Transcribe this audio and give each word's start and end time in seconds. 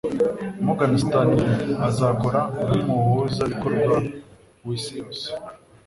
Morgan 0.65 0.93
Stanley 1.03 1.45
azakora 1.87 2.41
nkumuhuzabikorwa 2.83 3.95
wisi 4.65 4.91
yose 4.99 5.27